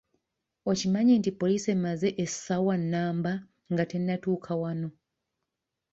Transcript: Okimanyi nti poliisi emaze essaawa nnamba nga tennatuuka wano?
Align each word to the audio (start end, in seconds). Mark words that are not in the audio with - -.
Okimanyi 0.71 1.13
nti 1.19 1.31
poliisi 1.39 1.67
emaze 1.75 2.09
essaawa 2.23 2.75
nnamba 2.81 3.33
nga 3.71 3.83
tennatuuka 3.91 4.51
wano? 4.61 4.89